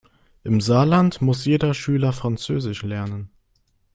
[0.43, 3.29] Im Saarland muss jeder Schüler französisch lernen.